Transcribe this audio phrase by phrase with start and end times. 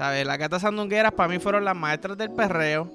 [0.00, 0.26] ¿Sabes?
[0.26, 2.90] Las gatas sandungueras para mí fueron las maestras del perreo.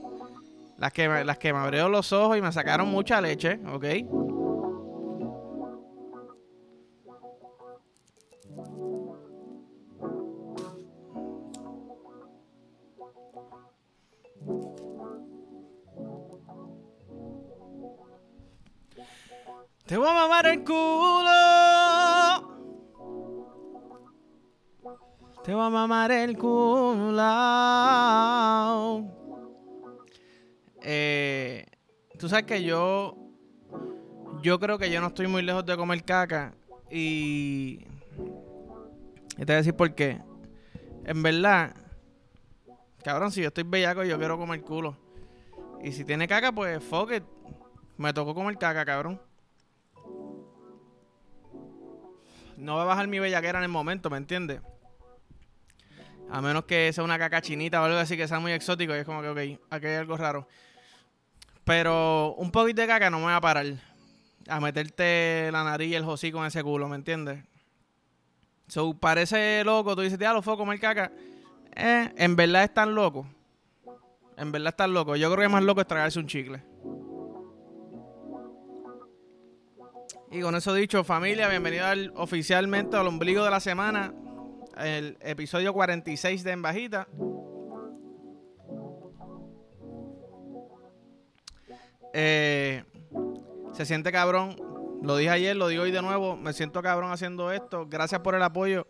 [0.79, 3.85] Las que, las que me abrieron los ojos y me sacaron mucha leche, ¿ok?
[30.87, 31.65] Eh,
[32.19, 33.17] tú sabes que yo.
[34.43, 36.53] Yo creo que yo no estoy muy lejos de comer caca.
[36.91, 37.87] Y.
[39.37, 40.21] Y te voy a decir por qué.
[41.05, 41.75] En verdad.
[43.03, 44.95] Cabrón, si yo estoy bellaco, yo quiero comer culo.
[45.83, 47.23] Y si tiene caca, pues fuck it.
[47.97, 49.19] Me tocó comer caca, cabrón.
[52.57, 54.61] No va a bajar mi bellaquera en el momento, ¿me entiendes?
[56.29, 58.95] A menos que sea una caca chinita o algo así que sea muy exótico.
[58.95, 60.47] Y es como que, ok, aquí hay algo raro.
[61.65, 63.65] Pero un poquito de caca no me va a parar.
[64.47, 67.43] A meterte la nariz y el hocico en ese culo, ¿me entiendes?
[68.67, 69.95] So, parece loco.
[69.95, 71.11] Tú dices, ya, lo fue comer caca.
[71.75, 73.27] Eh, en verdad es tan loco.
[74.37, 75.15] En verdad es tan loco.
[75.15, 76.63] Yo creo que más loco es tragarse un chicle.
[80.31, 84.13] Y con eso dicho, familia, bienvenido al, oficialmente al ombligo de la semana.
[84.77, 86.61] El episodio 46 de En
[92.17, 92.83] Eh,
[93.73, 94.55] se siente cabrón.
[95.01, 96.37] Lo dije ayer, lo digo hoy de nuevo.
[96.37, 97.85] Me siento cabrón haciendo esto.
[97.87, 98.87] Gracias por el apoyo.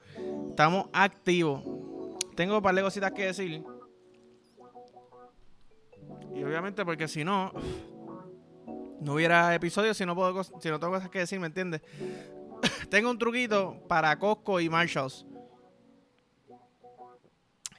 [0.48, 1.64] Estamos activos.
[2.36, 3.64] Tengo un par de cositas que decir.
[6.36, 7.52] Y obviamente porque si no,
[9.02, 11.82] no hubiera episodio si no, puedo, si no tengo cosas que decir, ¿me entiendes?
[12.92, 15.26] tengo un truquito para Costco y Marshalls.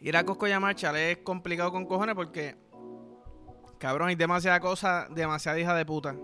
[0.00, 2.56] Ir a Costco y a Marshall es complicado con cojones porque,
[3.78, 6.16] cabrón, hay demasiada cosa, demasiada hija de puta.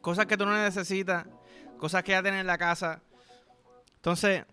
[0.00, 1.26] Cosas que tú no necesitas,
[1.78, 3.02] cosas que ya tienes en la casa.
[3.96, 4.44] Entonces,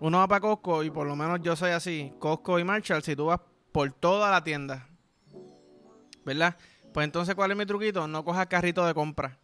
[0.00, 2.12] uno va para Costco y por lo menos yo soy así.
[2.18, 3.40] Costco y Marshall, si tú vas
[3.72, 4.88] por toda la tienda,
[6.24, 6.56] ¿verdad?
[6.92, 8.06] Pues entonces, ¿cuál es mi truquito?
[8.06, 9.38] No cojas carrito de compra.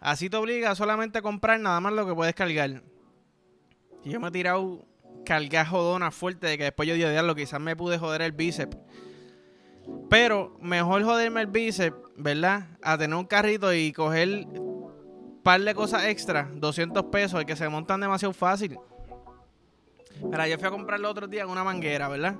[0.00, 2.82] Así te obliga a solamente comprar nada más lo que puedes cargar.
[4.04, 4.86] Y yo me he tirado
[5.24, 8.76] cargar jodona fuerte de que después yo digo, diablo, quizás me pude joder el bíceps.
[10.08, 12.68] Pero mejor joderme el bíceps, ¿verdad?
[12.82, 17.68] A tener un carrito y coger un par de cosas extra, 200 pesos, que se
[17.68, 18.78] montan demasiado fácil.
[20.22, 22.36] Mira, yo fui a comprar el otro día una manguera, ¿verdad?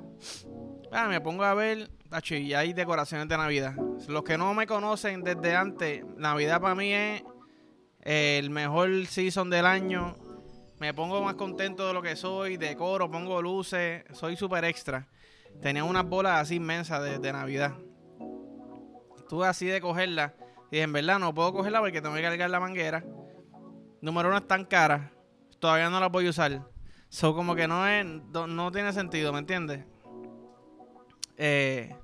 [0.93, 3.75] Ah, me pongo a ver, tacho, y hay decoraciones de Navidad.
[4.09, 7.23] Los que no me conocen desde antes, Navidad para mí es
[8.03, 10.17] el mejor season del año.
[10.79, 15.09] Me pongo más contento de lo que soy, decoro, pongo luces, soy súper extra.
[15.61, 17.75] Tenía unas bolas así inmensas de, de Navidad.
[19.17, 20.34] Estuve así de cogerla.
[20.71, 23.05] Y en verdad no puedo cogerla porque tengo que cargar la manguera.
[24.00, 25.11] Número uno, están caras.
[25.59, 26.62] Todavía no las voy a usar.
[27.09, 29.84] So, como que no es, no, no tiene sentido, ¿me entiendes?
[31.37, 31.97] Eh,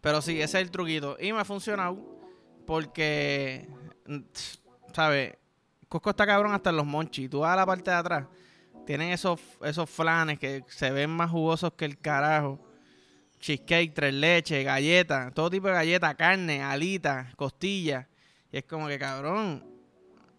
[0.00, 1.16] pero sí, ese es el truquito.
[1.20, 1.98] Y me ha funcionado
[2.66, 3.68] porque,
[4.06, 4.20] mm,
[4.92, 5.36] ¿sabes?
[5.88, 7.28] Costco está cabrón hasta en los monchis.
[7.28, 8.26] Tú vas a la parte de atrás.
[8.90, 12.58] Tienen esos, esos flanes que se ven más jugosos que el carajo.
[13.38, 18.08] Cheesecake, tres leches, galletas, todo tipo de galletas, carne, alitas, costillas.
[18.50, 19.64] Y es como que cabrón.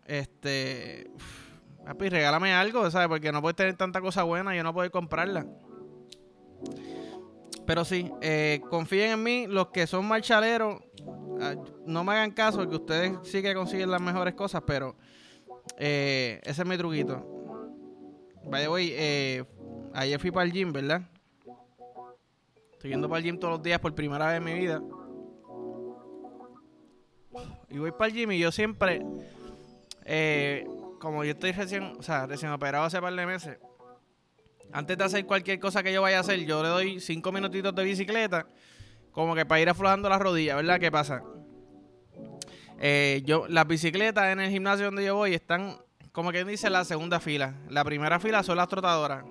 [0.06, 1.09] Este.
[1.85, 3.07] Papi, regálame algo, ¿sabes?
[3.07, 5.45] Porque no puedes tener tanta cosa buena y yo no puedo comprarla.
[7.66, 10.83] Pero sí, eh, confíen en mí, los que son marchaleros,
[11.39, 14.97] ah, no me hagan caso, que ustedes sí que consiguen las mejores cosas, pero
[15.78, 17.41] eh, ese es mi truquito.
[18.46, 19.44] Vaya, voy, eh,
[19.94, 21.02] ayer fui para el gym, ¿verdad?
[22.74, 24.81] Estoy yendo para el gym todos los días por primera vez en mi vida.
[27.69, 29.06] Y voy para el gym y yo siempre,
[30.06, 30.68] eh,
[31.00, 33.57] como yo estoy recién, o sea, recién operado hace par de meses,
[34.74, 37.74] antes de hacer cualquier cosa que yo vaya a hacer, yo le doy cinco minutitos
[37.75, 38.48] de bicicleta,
[39.12, 40.80] como que para ir aflojando las rodillas, ¿verdad?
[40.80, 41.24] ¿Qué pasa?
[42.80, 45.77] Eh, yo, las bicicletas en el gimnasio donde yo voy están,
[46.12, 47.56] como quien dice, la segunda fila.
[47.69, 49.24] La primera fila son las trotadoras.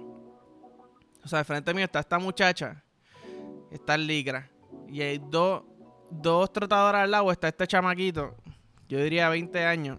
[1.23, 2.83] O sea, al frente mío está esta muchacha,
[3.71, 4.51] está el Ligra,
[4.89, 5.63] y hay dos,
[6.11, 8.35] dos trotadoras al lado, está este chamaquito,
[8.89, 9.99] yo diría 20 años.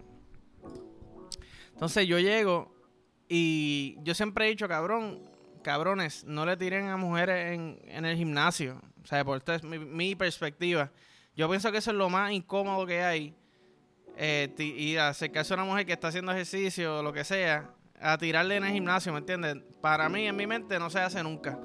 [1.72, 2.74] Entonces yo llego
[3.28, 5.30] y yo siempre he dicho, cabrón,
[5.62, 8.80] cabrones, no le tiren a mujeres en, en el gimnasio.
[9.02, 10.90] O sea, por esta es mi, mi perspectiva.
[11.34, 13.34] Yo pienso que eso es lo más incómodo que hay.
[14.16, 17.70] Eh, a acercarse a una mujer que está haciendo ejercicio o lo que sea,
[18.00, 19.56] a tirarle en el gimnasio, ¿me entiendes?
[19.80, 21.58] Para mí, en mi mente, no se hace nunca.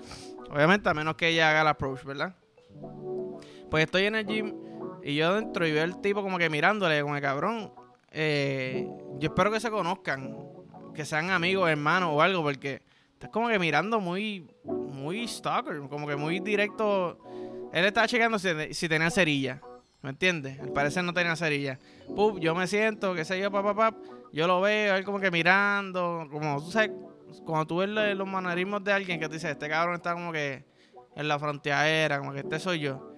[0.49, 2.35] Obviamente, a menos que ella haga el approach, ¿verdad?
[3.69, 4.55] Pues estoy en el gym
[5.03, 7.73] y yo dentro y veo el tipo como que mirándole, como el cabrón.
[8.11, 8.87] Eh,
[9.19, 10.37] yo espero que se conozcan,
[10.95, 12.81] que sean amigos, hermanos o algo, porque
[13.13, 17.19] estás como que mirando muy, muy stalker, como que muy directo.
[17.73, 19.61] Él estaba checando si, si tenía cerilla.
[20.01, 20.59] ¿Me entiendes?
[20.59, 21.79] Al parecer no tenía cerilla.
[22.15, 23.97] Pup, yo me siento, qué sé yo, papá, papá.
[24.31, 26.27] Yo lo veo, él como que mirando.
[26.31, 26.91] Como tú sabes,
[27.45, 30.65] cuando tú ves los manerismos de alguien que te dice, este cabrón está como que
[31.15, 33.13] en la frontera, como que este soy yo.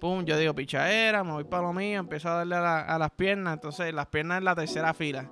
[0.00, 3.54] Pum, yo digo pichadera, me voy para lo mío, empiezo a darle a, las piernas.
[3.54, 5.30] Entonces, las piernas en la tercera fila.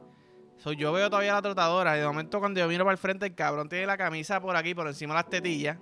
[0.76, 1.96] yo veo todavía la trotadora.
[1.96, 4.56] Y de momento, cuando yo miro para el frente, el cabrón tiene la camisa por
[4.56, 5.78] aquí, por encima de las tetillas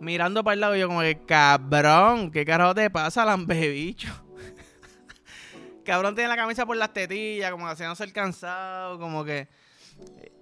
[0.00, 4.12] mirando para el lado, yo como que, cabrón, ¿qué carajo te pasa, lambebicho?
[5.84, 9.48] cabrón tiene la camisa por las tetillas, como haciéndose el cansado, como que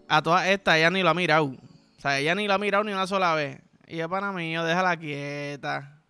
[0.09, 1.45] a todas estas ella ni lo ha mirado.
[1.45, 3.61] O sea, ella ni lo ha mirado ni una sola vez.
[3.87, 6.01] Y yo, para mí, déjala quieta.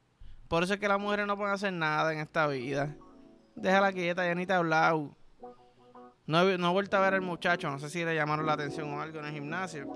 [0.46, 2.94] Por eso es que las mujeres no pueden hacer nada en esta vida.
[3.56, 5.16] Déjala quieta, ya ni te ha hablado.
[6.26, 8.92] No, no he vuelto a ver al muchacho, no sé si le llamaron la atención
[8.92, 9.88] o algo en el gimnasio.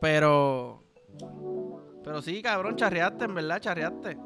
[0.00, 0.85] Pero
[2.04, 4.16] pero sí, cabrón, charreaste, en verdad, charreaste.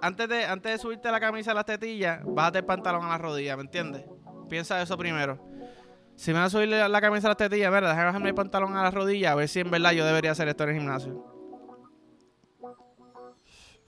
[0.00, 3.18] Antes de, antes de subirte la camisa a las tetillas, bájate el pantalón a la
[3.18, 4.04] rodilla, ¿me entiendes?
[4.48, 5.38] Piensa eso primero.
[6.16, 8.76] Si me vas a subir la camisa a las tetillas, verdad, déjame bajarme el pantalón
[8.76, 11.24] a la rodilla a ver si en verdad yo debería hacer esto en el gimnasio.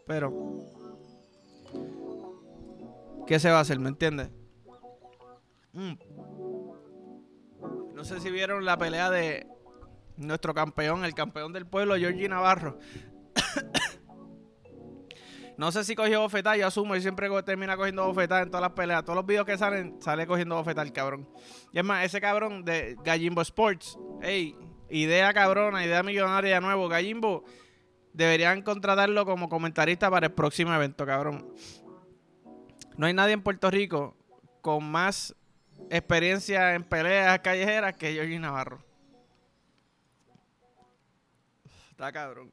[0.06, 0.32] Pero,
[3.26, 3.78] ¿qué se va a hacer?
[3.78, 4.30] ¿Me entiendes?
[5.72, 5.94] Mm.
[7.94, 9.46] No sé si vieron la pelea de
[10.16, 12.78] nuestro campeón, el campeón del pueblo, Georgie Navarro.
[15.56, 18.72] no sé si cogió bofetada, yo asumo, y siempre termina cogiendo bofetada en todas las
[18.72, 19.04] peleas.
[19.04, 21.28] Todos los videos que salen, sale cogiendo bofetada el cabrón.
[21.72, 24.56] Y es más, ese cabrón de Gallimbo Sports, hey,
[24.90, 26.88] idea cabrona, idea millonaria de nuevo.
[26.88, 27.44] Gallimbo,
[28.12, 31.52] deberían contratarlo como comentarista para el próximo evento, cabrón.
[32.96, 34.16] No hay nadie en Puerto Rico
[34.60, 35.34] con más
[35.90, 38.84] experiencia en peleas callejeras que Georgie Navarro.
[41.92, 42.50] Está cabrón.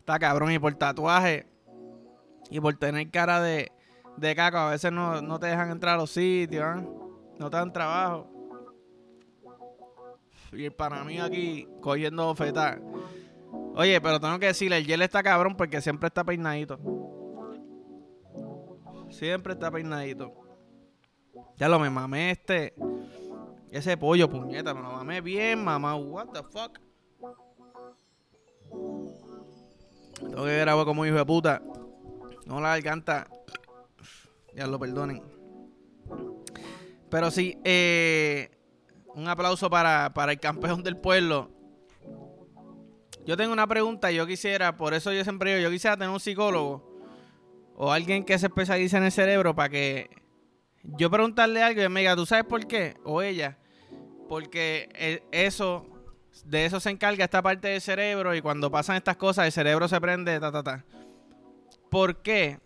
[0.00, 0.50] Está cabrón.
[0.50, 1.46] Y por tatuaje
[2.50, 3.70] y por tener cara de,
[4.16, 6.88] de caco, a veces no, te dejan entrar a los sitios, ¿eh?
[7.38, 8.28] no te dan trabajo.
[10.52, 12.80] Y el para mí aquí cogiendo bofetada.
[13.76, 16.76] Oye, pero tengo que decirle, el Yel está cabrón porque siempre está peinadito.
[19.10, 20.34] Siempre está peinadito.
[21.56, 22.74] Ya lo me mamé este.
[23.70, 25.94] Ese pollo, puñeta, me lo mamé bien, mamá.
[25.94, 26.80] What the fuck?
[30.20, 31.62] Tengo que ver agua como hijo de puta.
[32.46, 33.26] No la garganta.
[34.54, 35.22] Ya lo perdonen.
[37.10, 38.50] Pero sí, eh,
[39.14, 41.50] un aplauso para, para, el campeón del pueblo.
[43.26, 44.10] Yo tengo una pregunta.
[44.10, 46.90] Yo quisiera, por eso yo siempre digo, yo quisiera tener un psicólogo
[47.76, 50.10] o alguien que se especialice en el cerebro para que
[50.82, 52.96] yo preguntarle algo y me diga, ¿tú sabes por qué?
[53.04, 53.58] O ella.
[54.28, 55.86] Porque e, eso
[56.44, 59.88] de eso se encarga esta parte del cerebro y cuando pasan estas cosas el cerebro
[59.88, 60.84] se prende, ta, ta, ta.
[61.90, 62.58] ¿Por qué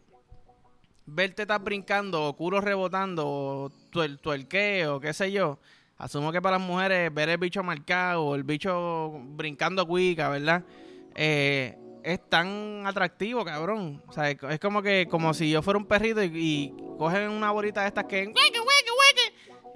[1.06, 5.58] verte estar brincando o culo rebotando o tuer, tuerqueo, qué sé yo?
[5.96, 10.64] Asumo que para las mujeres ver el bicho marcado o el bicho brincando cuica, ¿verdad?
[11.14, 14.02] Eh, es tan atractivo, cabrón.
[14.06, 17.83] O sea, es como que como si yo fuera un perrito y, cogen una bolita
[17.83, 18.33] de estas que...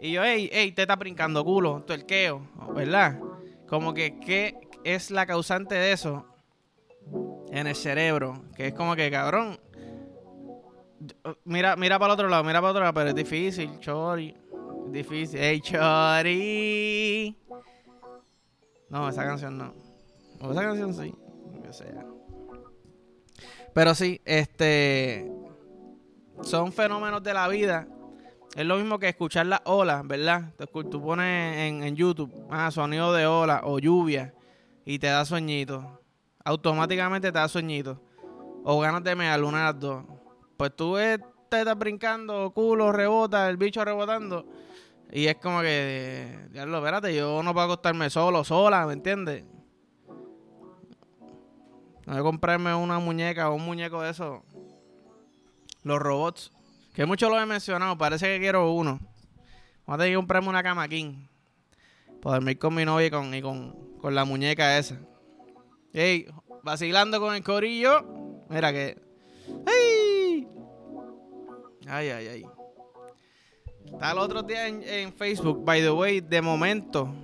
[0.00, 3.18] Y yo, ey, ey, te está brincando culo, tuerqueo, ¿verdad?
[3.68, 6.24] Como que, ¿qué es la causante de eso?
[7.50, 8.44] En el cerebro.
[8.56, 9.58] Que es como que, cabrón.
[11.44, 14.34] Mira, mira para el otro lado, mira para el otro lado, pero es difícil, Chori.
[14.88, 15.38] Difícil.
[15.38, 17.38] ¡Ey, Chori!
[18.88, 19.74] No, esa canción no.
[20.40, 21.14] O esa canción sí.
[21.62, 22.06] Que sea.
[23.74, 25.30] Pero sí, este.
[26.42, 27.86] Son fenómenos de la vida
[28.54, 30.52] es lo mismo que escuchar las olas, ¿verdad?
[30.90, 34.34] Tú pones en, YouTube, ah, sonido de ola o lluvia
[34.84, 36.00] y te da sueñito.
[36.44, 38.00] Automáticamente te da sueñito.
[38.64, 40.04] O ganas de mear, una dos.
[40.56, 44.46] Pues tú te estás brincando, culo, rebota, el bicho rebotando.
[45.10, 49.44] Y es como que, diablo, espérate, yo no puedo acostarme solo, sola, ¿me entiendes?
[52.06, 54.40] No voy a comprarme una muñeca o un muñeco de esos.
[55.82, 56.52] Los robots.
[56.98, 58.98] Que mucho lo he mencionado, parece que quiero uno.
[59.86, 61.28] Voy a tener que comprarme una cama king.
[62.20, 64.98] Para dormir con mi novia y con, y con, la muñeca esa.
[65.92, 66.26] Ey,
[66.64, 68.04] vacilando con el corillo.
[68.48, 69.00] Mira que.
[69.64, 70.48] ¡Ay!
[71.86, 72.46] Ay, ay, ay.
[73.84, 75.64] Estaba el otro día en, Facebook.
[75.64, 77.14] By the way, de momento,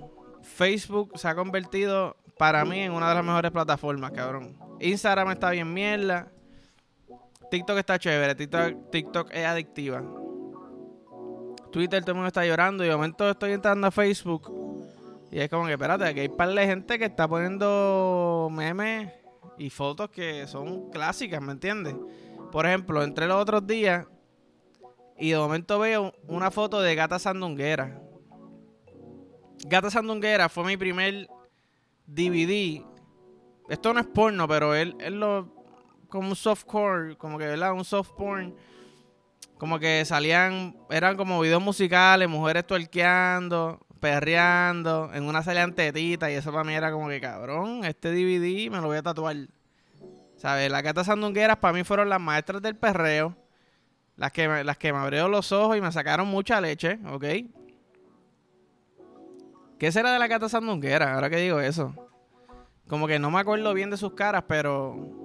[0.41, 4.57] Facebook se ha convertido para mí en una de las mejores plataformas, cabrón.
[4.79, 6.31] Instagram está bien mierda.
[7.55, 8.35] TikTok está chévere.
[8.35, 10.03] TikTok, es adictiva.
[11.71, 12.83] Twitter todo el mundo está llorando.
[12.83, 14.51] Y de momento estoy entrando a Facebook.
[15.31, 19.09] Y es como que, espérate, que hay par de gente que está poniendo memes
[19.57, 21.95] y fotos que son clásicas, ¿me entiendes?
[22.51, 24.05] Por ejemplo, entré los otros días
[25.17, 28.01] y de momento veo una foto de Gata Sandunguera.
[29.65, 31.29] Gata Sandunguera fue mi primer
[32.05, 32.83] DVD.
[33.69, 35.54] Esto no es porno, pero él, él lo.
[36.15, 37.73] Como un softcore, como que, ¿verdad?
[37.73, 38.55] Un soft porn.
[39.57, 40.73] Como que salían.
[40.89, 45.11] Eran como videos musicales, mujeres tuerqueando, perreando.
[45.13, 46.29] En una salían tetitas.
[46.29, 49.35] Y eso para mí era como que, cabrón, este DVD me lo voy a tatuar.
[50.37, 50.71] ¿Sabes?
[50.71, 53.35] Las gatas sandungueras para mí fueron las maestras del perreo.
[54.15, 57.25] Las que, me, las que me abrieron los ojos y me sacaron mucha leche, ¿ok?
[59.77, 61.15] ¿Qué será de la gata sandunguera?
[61.15, 61.93] Ahora que digo eso.
[62.87, 65.24] Como que no me acuerdo bien de sus caras, pero...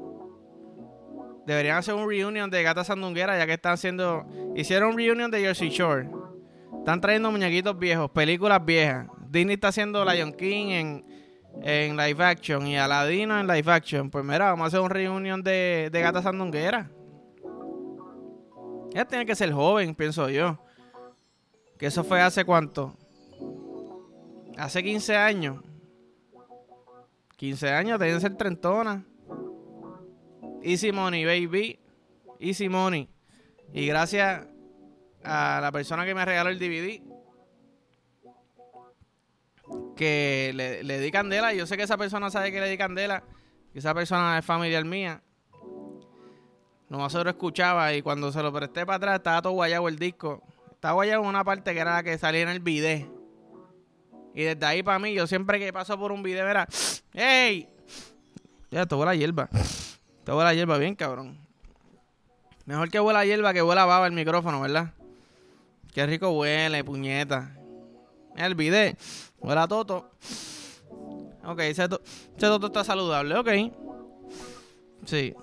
[1.50, 4.25] Deberían hacer un reunion de gata sandunguera ya que están haciendo...
[4.54, 6.09] Hicieron un reunion de Jersey Shore.
[6.78, 9.09] Están trayendo muñequitos viejos, películas viejas.
[9.28, 11.04] Disney está haciendo Lion King en,
[11.64, 14.11] en live action y Aladino en live action.
[14.11, 16.88] Pues mira, vamos a hacer un reunion de, de gata sandunguera.
[18.92, 20.57] Ella tiene que ser joven, pienso yo.
[21.76, 22.97] Que eso fue hace cuánto?
[24.57, 25.61] Hace 15 años.
[27.38, 29.04] 15 años, deben ser trentona.
[30.62, 31.79] Easy Money, baby.
[32.38, 33.09] Easy Money.
[33.73, 34.47] Y gracias
[35.23, 37.02] a la persona que me regaló el DVD,
[39.97, 41.52] que le, le di candela.
[41.52, 43.23] Yo sé que esa persona sabe que le di candela.
[43.73, 45.23] Que esa persona es familiar mía.
[46.88, 49.97] No se lo escuchaba y cuando se lo presté para atrás estaba todo guayado el
[49.97, 50.43] disco.
[50.73, 53.21] Estaba guayado en una parte que era la que salía en el video.
[54.35, 56.67] Y desde ahí para mí, yo siempre que paso por un video era,
[57.12, 57.69] ¡Ey!
[58.71, 59.49] Ya, huele la hierba.
[60.24, 61.38] Te huele hierba bien, cabrón.
[62.66, 64.92] Mejor que huela hierba que huela baba el micrófono, ¿verdad?
[65.92, 67.56] Qué rico huele, puñeta.
[68.36, 68.94] El video.
[69.40, 70.10] Huele a toto.
[71.44, 73.48] Ok, ese, toto está saludable, ok.
[75.04, 75.34] Sí.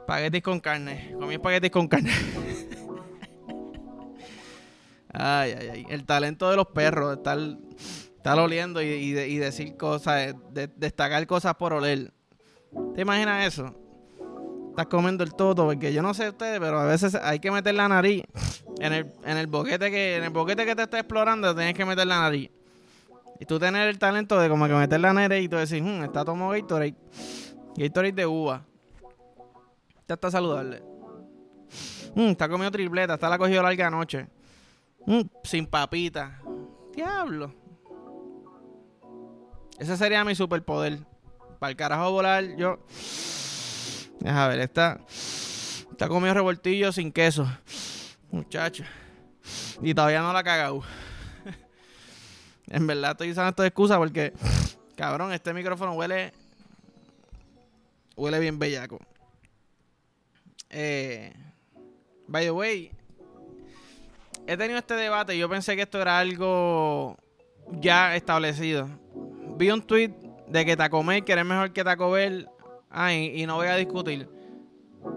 [0.00, 1.14] Espaguetis con carne.
[1.18, 2.10] Comí espaguetis con carne.
[5.12, 5.86] ay, ay, ay.
[5.88, 7.16] El talento de los perros.
[7.16, 7.38] Estar,
[8.16, 10.34] estar oliendo y, decir cosas.
[10.76, 12.12] destacar cosas por oler.
[12.94, 13.85] ¿Te imaginas eso?
[14.76, 15.64] Estás comiendo el toto.
[15.64, 18.24] Porque yo no sé ustedes, pero a veces hay que meter la nariz.
[18.78, 21.86] En el, en el boquete que en el boquete que te está explorando, tienes que
[21.86, 22.50] meter la nariz.
[23.40, 26.04] Y tú tener el talento de como que meter la nariz y tú decir, hmm,
[26.04, 26.94] está tomando Gatorade.
[27.74, 28.66] Gatorade de uva.
[30.06, 30.82] Ya está saludable.
[32.14, 34.26] Mm, está comiendo tripleta, está la cogido larga noche.
[35.06, 36.38] Mm, sin papita.
[36.94, 37.54] Diablo.
[39.78, 40.98] Ese sería mi superpoder.
[41.58, 42.78] Para el carajo volar, yo.
[44.20, 45.00] Deja ver, está.
[45.08, 47.46] Está comiendo revoltillo sin queso.
[48.30, 48.84] Muchacho.
[49.80, 50.82] Y todavía no la ha cagado.
[52.68, 54.32] en verdad estoy usando esta excusa porque.
[54.96, 56.32] Cabrón, este micrófono huele.
[58.16, 58.98] Huele bien bellaco.
[60.70, 61.32] Eh,
[62.26, 62.90] by the way,
[64.46, 67.16] he tenido este debate y yo pensé que esto era algo
[67.80, 68.88] ya establecido.
[69.56, 70.12] Vi un tweet
[70.48, 72.48] de que Taco Maker es mejor que Taco Bell.
[72.90, 74.28] Ay, y no voy a discutir.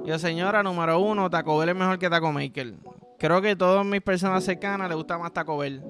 [0.05, 2.73] Yo, señora, número uno, Taco Bell es mejor que Taco Maker.
[3.17, 5.83] Creo que todas mis personas cercanas les gusta más Taco Bell.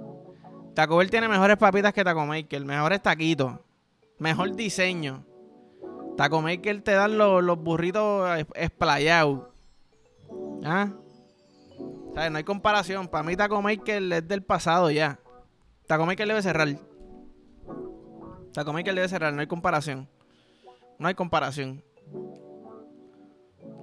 [0.73, 3.53] Taco Bell tiene mejores papitas que Taco Maker, mejores taquitos,
[4.17, 5.25] mejor diseño.
[6.17, 9.43] Taco Maker te dan los, los burritos esplayados.
[10.63, 10.89] ¿Ah?
[12.13, 12.31] ¿Sabes?
[12.31, 13.07] No hay comparación.
[13.07, 15.19] Para mí Taco Maker es del pasado ya.
[15.87, 16.67] Taco Maker debe cerrar.
[18.53, 19.33] Taco Maker debe cerrar.
[19.33, 20.09] No hay comparación.
[20.99, 21.83] No hay comparación.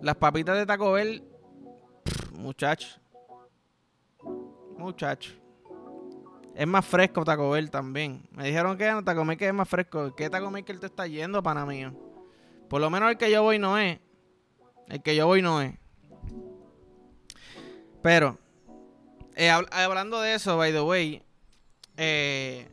[0.02, 1.24] Las papitas de Taco Bell...
[2.32, 3.00] Muchacho.
[4.76, 5.32] Muchacho.
[6.54, 8.22] Es más fresco Taco Bell también.
[8.30, 10.14] Me dijeron que Taco Maker es más fresco.
[10.14, 11.94] ¿Qué Taco Maker te está yendo, pana mío?
[12.68, 13.98] Por lo menos el que yo voy no es.
[14.88, 15.74] El que yo voy no es.
[18.02, 18.38] Pero,
[19.34, 21.22] eh, hablando de eso, by the way,
[21.96, 22.68] eh,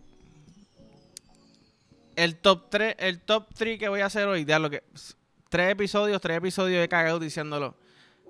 [2.15, 4.83] el top 3, el top 3 que voy a hacer hoy, ya lo que
[5.49, 7.75] tres episodios, tres episodios he cagado diciéndolo.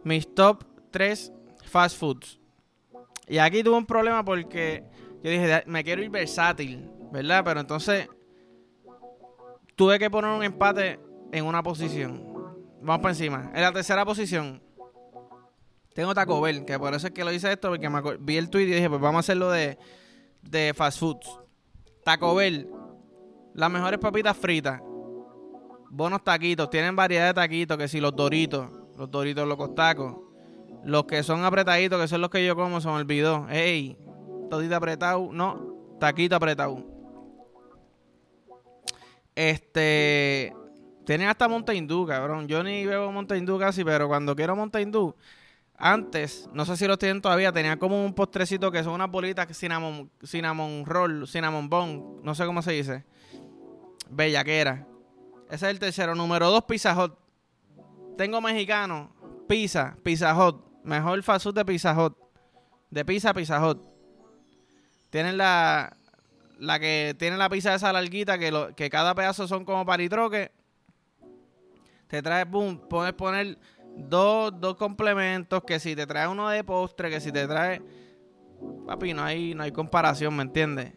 [0.03, 1.31] Mis top 3
[1.65, 2.39] fast foods.
[3.27, 4.83] Y aquí tuve un problema porque
[5.23, 7.43] yo dije, me quiero ir versátil, ¿verdad?
[7.45, 8.07] Pero entonces
[9.75, 10.99] tuve que poner un empate
[11.31, 12.21] en una posición.
[12.81, 13.51] Vamos para encima.
[13.53, 14.61] En la tercera posición,
[15.93, 18.49] Tengo Taco Bell, que por eso es que lo hice esto, porque me vi el
[18.49, 19.77] tweet y dije, pues vamos a hacerlo de,
[20.41, 21.39] de fast foods.
[22.03, 22.67] Taco Bell,
[23.53, 24.81] las mejores papitas fritas,
[25.89, 30.15] buenos taquitos, tienen variedad de taquitos, que si los doritos, los doritos locos tacos,
[30.83, 33.47] los que son apretaditos, que son los que yo como, se me olvidó.
[33.49, 33.97] Ey,
[34.49, 36.83] todito apretado, no, taquito apretado.
[39.35, 40.53] Este,
[41.05, 42.47] tienen hasta Mountain Dew, cabrón.
[42.47, 45.15] Yo ni bebo Mountain Dew casi, pero cuando quiero Mountain Dew,
[45.75, 49.55] antes, no sé si los tienen todavía, tenían como un postrecito que son unas bolitas
[49.57, 53.03] cinnamon, cinnamon roll, cinnamon bun, no sé cómo se dice.
[54.13, 54.87] Bellaquera.
[55.47, 56.15] Ese es el tercero.
[56.15, 57.13] Número dos, Pizza Hut.
[58.17, 59.11] Tengo mexicano,
[59.47, 60.63] pizza, Pizza Hut.
[60.83, 61.95] Mejor fast de Pizza.
[62.89, 63.81] De pizza, Pizza Hut.
[65.09, 65.95] Tienen la,
[66.59, 70.51] la que tiene la pizza esa larguita, que, lo, que cada pedazo son como paritroque.
[72.07, 73.57] Te trae, boom, puedes poner
[73.95, 77.81] dos, dos complementos, que si te trae uno de postre, que si te trae...
[78.87, 80.93] Papi, no hay, no hay comparación, ¿me entiendes?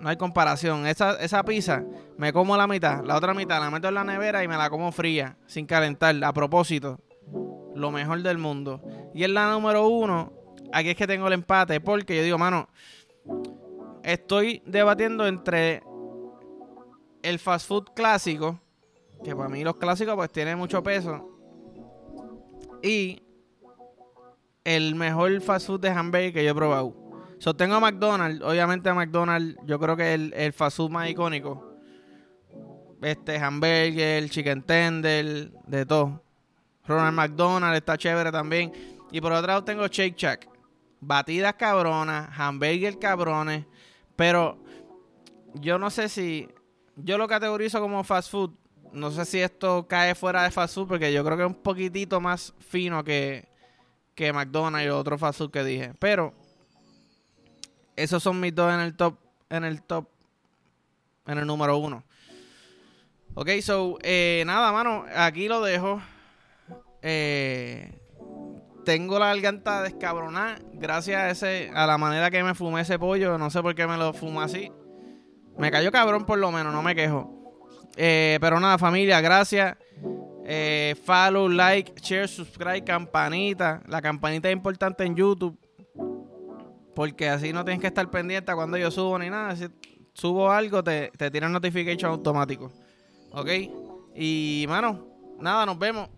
[0.00, 0.86] No hay comparación.
[0.86, 1.84] Esa, esa pizza
[2.16, 4.70] me como la mitad, la otra mitad la meto en la nevera y me la
[4.70, 6.98] como fría, sin calentar, a propósito.
[7.74, 8.82] Lo mejor del mundo.
[9.14, 10.32] Y en la número uno,
[10.72, 12.68] aquí es que tengo el empate, porque yo digo, mano,
[14.02, 15.82] estoy debatiendo entre
[17.22, 18.58] el fast food clásico,
[19.22, 21.28] que para mí los clásicos pues tienen mucho peso,
[22.82, 23.22] y
[24.64, 26.99] el mejor fast food de hamburger que yo he probado.
[27.40, 31.08] So, tengo a McDonald's, obviamente a McDonald's, yo creo que el, el fast food más
[31.08, 31.74] icónico.
[33.00, 36.22] Este hamburger, chicken tender, de todo.
[36.86, 38.70] Ronald McDonald está chévere también.
[39.10, 40.48] Y por otro lado tengo Shake Shack.
[41.00, 43.64] Batidas cabronas, hamburger cabrones.
[44.16, 44.62] Pero
[45.54, 46.46] yo no sé si.
[46.94, 48.50] Yo lo categorizo como fast food.
[48.92, 51.62] No sé si esto cae fuera de fast food, porque yo creo que es un
[51.62, 53.48] poquitito más fino que,
[54.14, 55.94] que McDonald's y otro fast food que dije.
[55.98, 56.34] Pero
[58.02, 59.18] esos son mis dos en el top.
[59.48, 60.08] En el top.
[61.26, 62.04] En el número uno.
[63.34, 65.04] Ok, so, eh, nada, mano.
[65.14, 66.00] Aquí lo dejo.
[67.02, 68.00] Eh,
[68.84, 73.38] tengo la garganta descabronada gracias a ese a la manera que me fumé ese pollo.
[73.38, 74.72] No sé por qué me lo fumo así.
[75.58, 77.36] Me cayó cabrón por lo menos, no me quejo.
[77.96, 79.76] Eh, pero nada, familia, gracias.
[80.44, 83.82] Eh, follow, like, share, subscribe, campanita.
[83.86, 85.59] La campanita es importante en YouTube.
[86.94, 89.56] Porque así no tienes que estar pendiente cuando yo subo ni nada.
[89.56, 89.66] Si
[90.12, 92.72] subo algo, te, te tiran notification automático.
[93.32, 93.48] ¿Ok?
[94.14, 95.06] Y, mano,
[95.38, 96.08] nada, nos vemos.